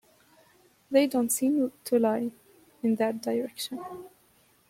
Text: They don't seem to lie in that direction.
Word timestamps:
They 0.89 1.05
don't 1.05 1.31
seem 1.31 1.71
to 1.83 1.99
lie 1.99 2.31
in 2.81 2.95
that 2.95 3.21
direction. 3.21 3.85